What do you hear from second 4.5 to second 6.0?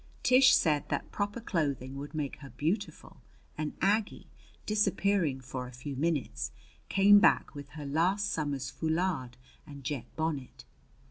disappearing for a few